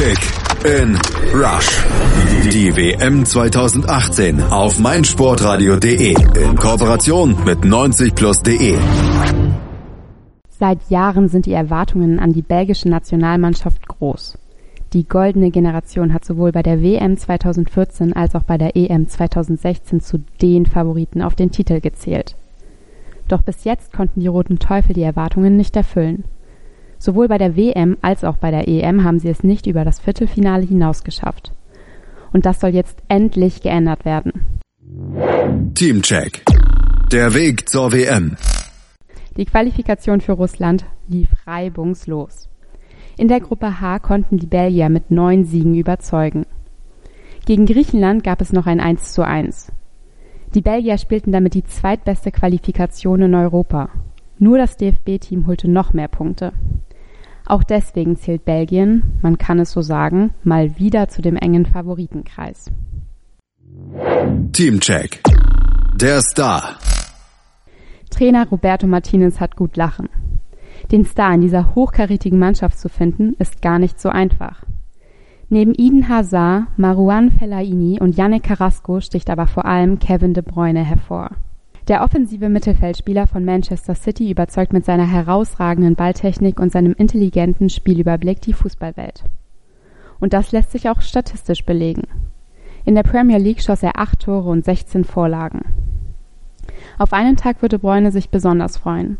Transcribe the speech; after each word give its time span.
Kick 0.00 0.18
in 0.64 0.98
Rush. 1.34 1.84
Die 2.50 2.74
WM 2.74 3.22
2018 3.22 4.42
auf 4.44 4.78
meinsportradio.de 4.78 6.14
in 6.42 6.56
Kooperation 6.56 7.36
mit 7.44 7.58
90plus.de. 7.58 8.78
Seit 10.48 10.78
Jahren 10.88 11.28
sind 11.28 11.44
die 11.44 11.52
Erwartungen 11.52 12.18
an 12.18 12.32
die 12.32 12.40
belgische 12.40 12.88
Nationalmannschaft 12.88 13.86
groß. 13.88 14.38
Die 14.94 15.06
goldene 15.06 15.50
Generation 15.50 16.14
hat 16.14 16.24
sowohl 16.24 16.52
bei 16.52 16.62
der 16.62 16.80
WM 16.82 17.18
2014 17.18 18.14
als 18.14 18.34
auch 18.34 18.44
bei 18.44 18.56
der 18.56 18.76
EM 18.76 19.06
2016 19.06 20.00
zu 20.00 20.24
den 20.40 20.64
Favoriten 20.64 21.20
auf 21.20 21.34
den 21.34 21.50
Titel 21.50 21.78
gezählt. 21.80 22.36
Doch 23.28 23.42
bis 23.42 23.64
jetzt 23.64 23.92
konnten 23.92 24.20
die 24.20 24.28
Roten 24.28 24.58
Teufel 24.58 24.94
die 24.94 25.02
Erwartungen 25.02 25.58
nicht 25.58 25.76
erfüllen. 25.76 26.24
Sowohl 27.00 27.28
bei 27.28 27.38
der 27.38 27.56
WM 27.56 27.96
als 28.02 28.24
auch 28.24 28.36
bei 28.36 28.50
der 28.50 28.68
EM 28.68 29.04
haben 29.04 29.18
sie 29.18 29.30
es 29.30 29.42
nicht 29.42 29.66
über 29.66 29.86
das 29.86 30.00
Viertelfinale 30.00 30.66
hinaus 30.66 31.02
geschafft. 31.02 31.50
Und 32.30 32.44
das 32.44 32.60
soll 32.60 32.70
jetzt 32.70 32.98
endlich 33.08 33.62
geändert 33.62 34.04
werden. 34.04 34.60
Teamcheck. 35.74 36.44
Der 37.10 37.32
Weg 37.32 37.70
zur 37.70 37.92
WM. 37.92 38.36
Die 39.38 39.46
Qualifikation 39.46 40.20
für 40.20 40.32
Russland 40.32 40.84
lief 41.08 41.30
reibungslos. 41.46 42.50
In 43.16 43.28
der 43.28 43.40
Gruppe 43.40 43.80
H 43.80 44.00
konnten 44.00 44.36
die 44.36 44.46
Belgier 44.46 44.90
mit 44.90 45.10
neun 45.10 45.46
Siegen 45.46 45.74
überzeugen. 45.74 46.44
Gegen 47.46 47.64
Griechenland 47.64 48.24
gab 48.24 48.42
es 48.42 48.52
noch 48.52 48.66
ein 48.66 48.78
1 48.78 49.14
zu 49.14 49.26
1. 49.26 49.72
Die 50.54 50.60
Belgier 50.60 50.98
spielten 50.98 51.32
damit 51.32 51.54
die 51.54 51.64
zweitbeste 51.64 52.30
Qualifikation 52.30 53.22
in 53.22 53.34
Europa. 53.34 53.88
Nur 54.38 54.58
das 54.58 54.76
DFB-Team 54.76 55.46
holte 55.46 55.70
noch 55.70 55.94
mehr 55.94 56.08
Punkte. 56.08 56.52
Auch 57.50 57.64
deswegen 57.64 58.14
zählt 58.14 58.44
Belgien, 58.44 59.18
man 59.22 59.36
kann 59.36 59.58
es 59.58 59.72
so 59.72 59.82
sagen, 59.82 60.32
mal 60.44 60.78
wieder 60.78 61.08
zu 61.08 61.20
dem 61.20 61.34
engen 61.34 61.66
Favoritenkreis. 61.66 62.70
Teamcheck. 64.52 65.20
Der 65.96 66.20
Star. 66.20 66.76
Trainer 68.08 68.46
Roberto 68.46 68.86
Martinez 68.86 69.40
hat 69.40 69.56
gut 69.56 69.76
lachen. 69.76 70.08
Den 70.92 71.04
Star 71.04 71.34
in 71.34 71.40
dieser 71.40 71.74
hochkarätigen 71.74 72.38
Mannschaft 72.38 72.78
zu 72.78 72.88
finden, 72.88 73.34
ist 73.40 73.60
gar 73.60 73.80
nicht 73.80 73.98
so 73.98 74.10
einfach. 74.10 74.62
Neben 75.48 75.74
Eden 75.76 76.08
Hazard, 76.08 76.66
Marouane 76.76 77.32
Fellaini 77.32 77.98
und 78.00 78.16
Yannick 78.16 78.44
Carrasco 78.44 79.00
sticht 79.00 79.28
aber 79.28 79.48
vor 79.48 79.64
allem 79.64 79.98
Kevin 79.98 80.34
De 80.34 80.44
Bruyne 80.44 80.84
hervor. 80.84 81.30
Der 81.88 82.02
offensive 82.02 82.48
Mittelfeldspieler 82.48 83.26
von 83.26 83.44
Manchester 83.44 83.94
City 83.94 84.30
überzeugt 84.30 84.72
mit 84.72 84.84
seiner 84.84 85.06
herausragenden 85.06 85.96
Balltechnik 85.96 86.60
und 86.60 86.72
seinem 86.72 86.92
intelligenten 86.92 87.68
Spielüberblick 87.68 88.40
die 88.40 88.52
Fußballwelt. 88.52 89.24
Und 90.20 90.32
das 90.32 90.52
lässt 90.52 90.72
sich 90.72 90.88
auch 90.88 91.00
statistisch 91.00 91.64
belegen. 91.64 92.04
In 92.84 92.94
der 92.94 93.02
Premier 93.02 93.38
League 93.38 93.62
schoss 93.62 93.82
er 93.82 93.98
acht 93.98 94.20
Tore 94.20 94.48
und 94.50 94.64
16 94.64 95.04
Vorlagen. 95.04 95.62
Auf 96.98 97.12
einen 97.12 97.36
Tag 97.36 97.62
würde 97.62 97.78
Bräune 97.78 98.12
sich 98.12 98.30
besonders 98.30 98.76
freuen. 98.76 99.18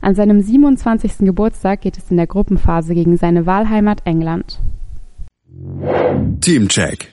An 0.00 0.16
seinem 0.16 0.40
27. 0.40 1.18
Geburtstag 1.18 1.80
geht 1.80 1.96
es 1.96 2.10
in 2.10 2.16
der 2.16 2.26
Gruppenphase 2.26 2.94
gegen 2.94 3.16
seine 3.16 3.46
Wahlheimat 3.46 4.02
England. 4.04 4.58
Teamcheck. 6.40 7.08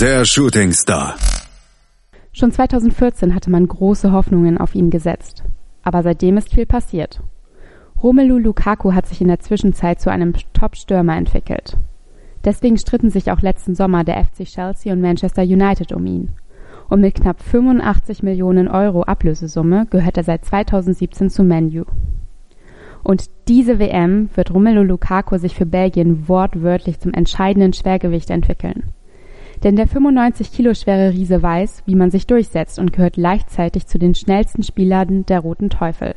Der 0.00 0.24
Shooting 0.24 0.72
Star. 0.72 1.14
Schon 2.36 2.50
2014 2.50 3.32
hatte 3.32 3.48
man 3.48 3.68
große 3.68 4.10
Hoffnungen 4.10 4.58
auf 4.58 4.74
ihn 4.74 4.90
gesetzt. 4.90 5.44
Aber 5.84 6.02
seitdem 6.02 6.36
ist 6.36 6.52
viel 6.52 6.66
passiert. 6.66 7.20
Romelu 8.02 8.38
Lukaku 8.38 8.92
hat 8.92 9.06
sich 9.06 9.20
in 9.20 9.28
der 9.28 9.38
Zwischenzeit 9.38 10.00
zu 10.00 10.10
einem 10.10 10.34
Top-Stürmer 10.52 11.16
entwickelt. 11.16 11.76
Deswegen 12.44 12.76
stritten 12.76 13.10
sich 13.10 13.30
auch 13.30 13.40
letzten 13.40 13.76
Sommer 13.76 14.02
der 14.02 14.22
FC 14.24 14.46
Chelsea 14.46 14.92
und 14.92 15.00
Manchester 15.00 15.42
United 15.42 15.92
um 15.92 16.04
ihn. 16.06 16.32
Und 16.88 17.00
mit 17.00 17.14
knapp 17.14 17.40
85 17.40 18.24
Millionen 18.24 18.66
Euro 18.66 19.04
Ablösesumme 19.04 19.86
gehört 19.88 20.16
er 20.16 20.24
seit 20.24 20.44
2017 20.44 21.30
zu 21.30 21.44
Menu. 21.44 21.84
Und 23.04 23.30
diese 23.46 23.78
WM 23.78 24.28
wird 24.34 24.52
Romelu 24.52 24.82
Lukaku 24.82 25.38
sich 25.38 25.54
für 25.54 25.66
Belgien 25.66 26.28
wortwörtlich 26.28 26.98
zum 26.98 27.12
entscheidenden 27.12 27.74
Schwergewicht 27.74 28.30
entwickeln. 28.30 28.92
Denn 29.62 29.76
der 29.76 29.86
95 29.86 30.52
Kilo 30.52 30.74
schwere 30.74 31.12
Riese 31.12 31.42
weiß, 31.42 31.84
wie 31.86 31.94
man 31.94 32.10
sich 32.10 32.26
durchsetzt 32.26 32.78
und 32.78 32.92
gehört 32.92 33.14
gleichzeitig 33.14 33.86
zu 33.86 33.98
den 33.98 34.14
schnellsten 34.14 34.62
Spielern 34.62 35.24
der 35.26 35.40
Roten 35.40 35.70
Teufel. 35.70 36.14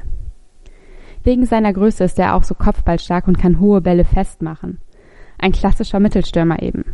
Wegen 1.24 1.46
seiner 1.46 1.74
Größe 1.74 2.04
ist 2.04 2.20
er 2.20 2.36
auch 2.36 2.44
so 2.44 2.56
kopfballstark 2.56 3.28
und 3.28 3.38
kann 3.38 3.60
hohe 3.60 3.82
Bälle 3.82 4.06
festmachen. 4.06 4.80
Ein 5.38 5.52
klassischer 5.52 6.00
Mittelstürmer 6.00 6.62
eben. 6.62 6.86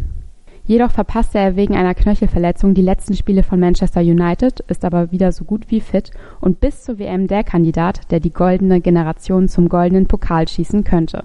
Jedoch 0.66 0.92
verpasste 0.92 1.40
er 1.40 1.56
wegen 1.58 1.76
einer 1.76 1.94
Knöchelverletzung 1.94 2.74
die 2.74 2.82
letzten 2.82 3.16
Spiele 3.16 3.44
von 3.44 3.60
Manchester 3.60 4.00
United, 4.00 4.62
ist 4.62 4.86
aber 4.86 5.12
wieder 5.12 5.32
so 5.34 5.44
gut 5.44 5.66
wie 5.70 5.82
fit 5.82 6.12
und 6.40 6.62
bis 6.62 6.84
zur 6.84 7.00
WM 7.00 7.28
der 7.28 7.44
Kandidat, 7.44 8.12
der 8.12 8.22
die 8.22 8.32
goldene 8.32 8.80
Generation 8.80 9.50
zum 9.50 9.68
goldenen 9.68 10.08
Pokal 10.08 10.48
schießen 10.48 10.86
könnte. 10.86 11.24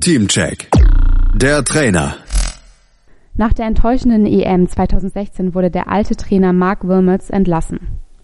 Teamcheck. 0.00 0.68
Der 1.34 1.64
Trainer. 1.64 2.16
Nach 3.38 3.52
der 3.52 3.66
enttäuschenden 3.66 4.24
EM 4.24 4.66
2016 4.66 5.54
wurde 5.54 5.70
der 5.70 5.88
alte 5.90 6.16
Trainer 6.16 6.54
Mark 6.54 6.88
Wilmots 6.88 7.28
entlassen 7.28 7.80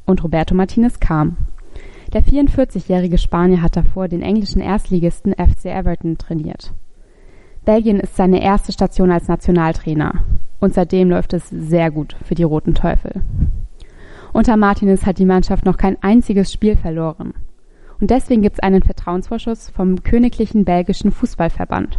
und 0.06 0.25
Roberto 0.25 0.55
Martinez 0.55 1.00
kam. 1.00 1.37
Der 2.15 2.23
44-jährige 2.23 3.19
Spanier 3.19 3.61
hat 3.61 3.77
davor 3.77 4.09
den 4.09 4.22
englischen 4.22 4.62
Erstligisten 4.62 5.34
FC 5.34 5.67
Everton 5.67 6.17
trainiert. 6.17 6.72
Belgien 7.65 8.01
ist 8.01 8.17
seine 8.17 8.43
erste 8.43 8.72
Station 8.72 9.11
als 9.11 9.28
Nationaltrainer 9.28 10.25
und 10.61 10.72
seitdem 10.72 11.11
läuft 11.11 11.34
es 11.34 11.49
sehr 11.51 11.91
gut 11.91 12.17
für 12.25 12.34
die 12.34 12.43
Roten 12.43 12.75
Teufel. 12.75 13.22
Unter 14.33 14.56
Martinez 14.56 15.05
hat 15.05 15.19
die 15.19 15.27
Mannschaft 15.27 15.67
noch 15.67 15.77
kein 15.77 16.03
einziges 16.03 16.51
Spiel 16.51 16.77
verloren. 16.77 17.34
Und 18.01 18.11
deswegen 18.11 18.43
gibt 18.43 18.56
es 18.56 18.62
einen 18.62 18.83
Vertrauensvorschuss 18.83 19.71
vom 19.71 20.03
Königlichen 20.03 20.65
Belgischen 20.65 21.12
Fußballverband. 21.12 21.99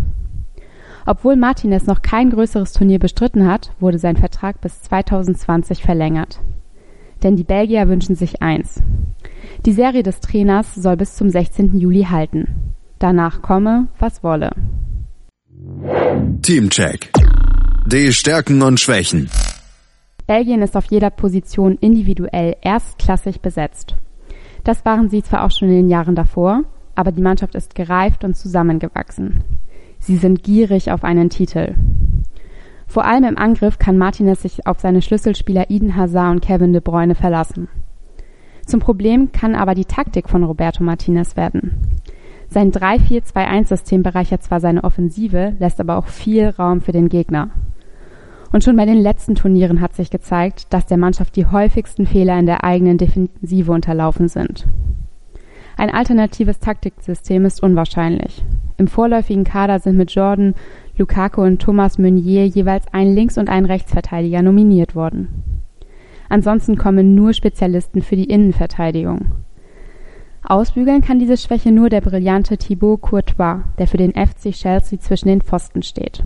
Obwohl 1.05 1.35
Martinez 1.35 1.85
noch 1.85 2.01
kein 2.01 2.29
größeres 2.29 2.73
Turnier 2.73 2.99
bestritten 2.99 3.47
hat, 3.47 3.71
wurde 3.79 3.99
sein 3.99 4.15
Vertrag 4.15 4.61
bis 4.61 4.81
2020 4.83 5.83
verlängert. 5.83 6.39
Denn 7.23 7.35
die 7.35 7.43
Belgier 7.43 7.87
wünschen 7.87 8.15
sich 8.15 8.41
eins. 8.41 8.81
Die 9.65 9.73
Serie 9.73 10.03
des 10.03 10.19
Trainers 10.19 10.75
soll 10.75 10.97
bis 10.97 11.15
zum 11.15 11.29
16. 11.29 11.77
Juli 11.77 12.03
halten. 12.03 12.73
Danach 12.99 13.41
komme, 13.41 13.87
was 13.99 14.23
wolle. 14.23 14.51
Teamcheck. 16.41 17.11
Die 17.85 18.13
Stärken 18.13 18.61
und 18.61 18.79
Schwächen. 18.79 19.29
Belgien 20.25 20.61
ist 20.61 20.77
auf 20.77 20.85
jeder 20.85 21.09
Position 21.09 21.77
individuell 21.79 22.55
erstklassig 22.61 23.41
besetzt. 23.41 23.95
Das 24.63 24.85
waren 24.85 25.09
sie 25.09 25.21
zwar 25.21 25.43
auch 25.43 25.51
schon 25.51 25.67
in 25.67 25.75
den 25.75 25.89
Jahren 25.89 26.15
davor, 26.15 26.63
aber 26.95 27.11
die 27.11 27.21
Mannschaft 27.21 27.55
ist 27.55 27.75
gereift 27.75 28.23
und 28.23 28.37
zusammengewachsen. 28.37 29.43
Sie 30.03 30.17
sind 30.17 30.43
gierig 30.43 30.91
auf 30.91 31.05
einen 31.05 31.29
Titel. 31.29 31.75
Vor 32.87 33.05
allem 33.05 33.23
im 33.23 33.37
Angriff 33.37 33.79
kann 33.79 33.97
Martinez 33.97 34.41
sich 34.41 34.67
auf 34.67 34.81
seine 34.81 35.01
Schlüsselspieler 35.01 35.69
Eden 35.69 35.95
Hazard 35.95 36.29
und 36.29 36.41
Kevin 36.41 36.73
De 36.73 36.81
Bruyne 36.81 37.15
verlassen. 37.15 37.69
Zum 38.65 38.81
Problem 38.81 39.31
kann 39.31 39.55
aber 39.55 39.75
die 39.75 39.85
Taktik 39.85 40.27
von 40.27 40.43
Roberto 40.43 40.83
Martinez 40.83 41.37
werden. 41.37 41.77
Sein 42.49 42.73
3-4-2-1-System 42.73 44.03
bereichert 44.03 44.43
zwar 44.43 44.59
seine 44.59 44.83
Offensive, 44.83 45.55
lässt 45.57 45.79
aber 45.79 45.95
auch 45.95 46.07
viel 46.07 46.49
Raum 46.49 46.81
für 46.81 46.91
den 46.91 47.07
Gegner. 47.07 47.51
Und 48.51 48.65
schon 48.65 48.75
bei 48.75 48.85
den 48.85 48.99
letzten 48.99 49.35
Turnieren 49.35 49.79
hat 49.79 49.95
sich 49.95 50.09
gezeigt, 50.09 50.73
dass 50.73 50.85
der 50.85 50.97
Mannschaft 50.97 51.37
die 51.37 51.45
häufigsten 51.45 52.07
Fehler 52.07 52.37
in 52.37 52.45
der 52.45 52.65
eigenen 52.65 52.97
Defensive 52.97 53.71
unterlaufen 53.71 54.27
sind. 54.27 54.67
Ein 55.77 55.91
alternatives 55.91 56.59
Taktiksystem 56.59 57.45
ist 57.45 57.63
unwahrscheinlich. 57.63 58.43
Im 58.77 58.87
vorläufigen 58.87 59.43
Kader 59.43 59.79
sind 59.79 59.97
mit 59.97 60.11
Jordan, 60.11 60.55
Lukaku 60.97 61.41
und 61.41 61.61
Thomas 61.61 61.97
Meunier 61.97 62.45
jeweils 62.47 62.85
ein 62.91 63.13
Links- 63.13 63.37
und 63.37 63.49
ein 63.49 63.65
Rechtsverteidiger 63.65 64.41
nominiert 64.41 64.95
worden. 64.95 65.27
Ansonsten 66.29 66.77
kommen 66.77 67.15
nur 67.15 67.33
Spezialisten 67.33 68.01
für 68.01 68.15
die 68.15 68.25
Innenverteidigung. 68.25 69.35
Ausbügeln 70.43 71.01
kann 71.01 71.19
diese 71.19 71.37
Schwäche 71.37 71.71
nur 71.71 71.89
der 71.89 72.01
brillante 72.01 72.57
Thibaut 72.57 73.01
Courtois, 73.01 73.63
der 73.77 73.87
für 73.87 73.97
den 73.97 74.13
FC 74.13 74.51
Chelsea 74.51 74.99
zwischen 74.99 75.29
den 75.29 75.41
Pfosten 75.41 75.83
steht. 75.83 76.23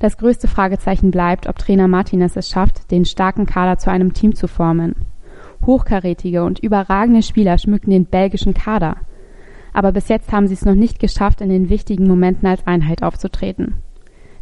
Das 0.00 0.18
größte 0.18 0.48
Fragezeichen 0.48 1.10
bleibt, 1.10 1.48
ob 1.48 1.58
Trainer 1.58 1.88
Martinez 1.88 2.36
es 2.36 2.50
schafft, 2.50 2.90
den 2.90 3.04
starken 3.04 3.46
Kader 3.46 3.78
zu 3.78 3.90
einem 3.90 4.12
Team 4.12 4.34
zu 4.34 4.46
formen. 4.46 4.94
Hochkarätige 5.64 6.44
und 6.44 6.58
überragende 6.58 7.22
Spieler 7.22 7.58
schmücken 7.58 7.90
den 7.90 8.06
belgischen 8.06 8.52
Kader– 8.52 8.96
aber 9.76 9.92
bis 9.92 10.08
jetzt 10.08 10.32
haben 10.32 10.48
sie 10.48 10.54
es 10.54 10.64
noch 10.64 10.74
nicht 10.74 10.98
geschafft, 10.98 11.42
in 11.42 11.50
den 11.50 11.68
wichtigen 11.68 12.06
Momenten 12.06 12.48
als 12.48 12.66
Einheit 12.66 13.02
aufzutreten. 13.02 13.74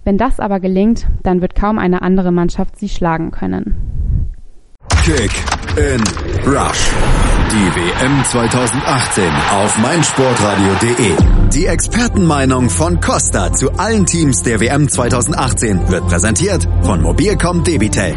Wenn 0.05 0.17
das 0.17 0.39
aber 0.39 0.61
gelingt, 0.61 1.07
dann 1.25 1.41
wird 1.41 1.57
kaum 1.57 1.79
eine 1.79 2.03
andere 2.03 2.31
Mannschaft 2.31 2.79
sie 2.79 2.89
schlagen 2.89 3.33
können. 3.33 3.75
Kick 5.03 5.33
in 5.77 6.01
Rush. 6.47 6.91
Die 7.51 7.75
WM 7.75 8.25
2018 8.25 9.25
auf 9.51 9.79
meinsportradio.de. 9.79 11.17
Die 11.53 11.67
Expertenmeinung 11.67 12.71
von 12.71 13.01
Costa 13.01 13.53
zu 13.53 13.73
allen 13.73 14.07
Teams 14.07 14.43
der 14.43 14.61
WM 14.61 14.89
2018 14.89 15.89
wird 15.89 16.07
präsentiert 16.07 16.69
von 16.83 17.03
Mobilcom 17.03 17.65
Debitel. 17.65 18.15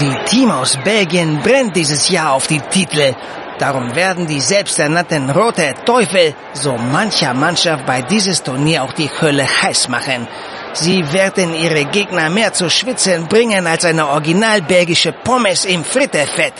Die 0.00 0.14
Team 0.24 0.50
aus 0.50 0.78
Belgien 0.82 1.40
brennt 1.42 1.76
dieses 1.76 2.08
Jahr 2.08 2.32
auf 2.32 2.46
die 2.46 2.60
Titel. 2.70 3.14
Darum 3.58 3.94
werden 3.94 4.26
die 4.26 4.40
selbsternannten 4.40 5.30
Rote 5.30 5.74
Teufel 5.84 6.34
so 6.52 6.76
mancher 6.76 7.34
Mannschaft 7.34 7.86
bei 7.86 8.02
dieses 8.02 8.42
Turnier 8.42 8.82
auch 8.82 8.92
die 8.92 9.10
Hölle 9.20 9.46
heiß 9.62 9.88
machen. 9.88 10.26
Sie 10.72 11.12
werden 11.12 11.54
ihre 11.54 11.84
Gegner 11.84 12.30
mehr 12.30 12.52
zu 12.52 12.70
schwitzen 12.70 13.28
bringen 13.28 13.66
als 13.66 13.84
eine 13.84 14.08
original 14.08 14.62
belgische 14.62 15.12
Pommes 15.12 15.64
im 15.64 15.84
Frittefett. 15.84 16.54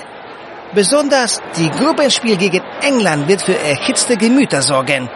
Besonders 0.74 1.40
die 1.56 1.70
Gruppenspiel 1.70 2.36
gegen 2.36 2.62
England 2.82 3.28
wird 3.28 3.42
für 3.42 3.58
erhitzte 3.58 4.16
Gemüter 4.16 4.62
sorgen. 4.62 5.08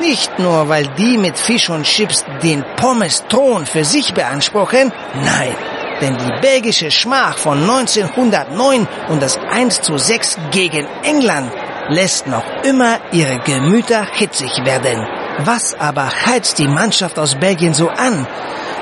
Nicht 0.00 0.38
nur, 0.38 0.68
weil 0.68 0.86
die 0.98 1.18
mit 1.18 1.36
Fisch 1.36 1.68
und 1.68 1.84
Chips 1.84 2.24
den 2.42 2.64
Pommes-Thron 2.76 3.66
für 3.66 3.84
sich 3.84 4.14
beanspruchen, 4.14 4.92
nein, 5.14 5.54
denn 6.00 6.16
die 6.16 6.40
belgische 6.40 6.90
Schmach 6.90 7.38
von 7.38 7.58
1909 7.62 8.88
und 9.08 9.22
das 9.22 9.38
1 9.38 9.82
zu 9.82 9.98
6 9.98 10.38
gegen 10.50 10.86
England 11.02 11.52
lässt 11.88 12.26
noch 12.26 12.44
immer 12.62 12.98
ihre 13.12 13.38
Gemüter 13.40 14.06
hitzig 14.12 14.64
werden. 14.64 15.06
Was 15.38 15.74
aber 15.78 16.08
heizt 16.26 16.58
die 16.58 16.68
Mannschaft 16.68 17.18
aus 17.18 17.34
Belgien 17.34 17.74
so 17.74 17.88
an? 17.88 18.26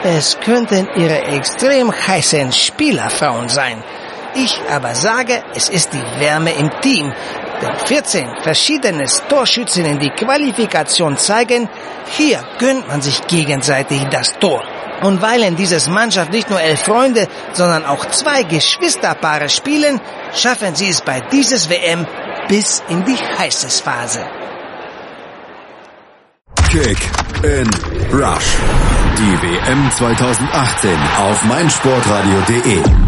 Es 0.03 0.39
könnten 0.41 0.89
ihre 0.97 1.23
extrem 1.23 1.93
heißen 1.93 2.53
Spielerfrauen 2.53 3.49
sein. 3.49 3.83
Ich 4.35 4.61
aber 4.71 4.95
sage, 4.95 5.43
es 5.55 5.69
ist 5.69 5.93
die 5.93 6.21
Wärme 6.21 6.53
im 6.53 6.71
Team. 6.81 7.13
Denn 7.61 7.75
14 7.87 8.43
verschiedene 8.43 9.07
Torschützen 9.29 9.85
in 9.85 9.99
die 9.99 10.11
Qualifikation 10.11 11.17
zeigen, 11.17 11.69
hier 12.17 12.43
gönnt 12.59 12.89
man 12.89 13.03
sich 13.03 13.27
gegenseitig 13.27 14.05
das 14.11 14.39
Tor. 14.39 14.63
Und 15.03 15.23
weil 15.23 15.43
in 15.43 15.57
dieses 15.57 15.89
Mannschaft 15.89 16.33
nicht 16.33 16.51
nur 16.51 16.61
elf 16.61 16.83
Freunde, 16.83 17.29
sondern 17.53 17.85
auch 17.85 18.05
zwei 18.07 18.43
Geschwisterpaare 18.43 19.49
spielen, 19.49 20.01
schaffen 20.35 20.75
sie 20.75 20.89
es 20.89 21.01
bei 21.01 21.21
dieses 21.21 21.69
WM 21.71 22.07
bis 22.49 22.83
in 22.89 23.05
die 23.05 23.17
heiße 23.17 23.69
Phase. 23.83 24.25
Kick 26.69 26.99
in 27.43 27.71
Rush. 28.13 28.57
Die 29.17 29.43
WM 29.43 29.91
2018 29.91 30.99
auf 31.19 31.45
meinsportradio.de. 31.45 33.08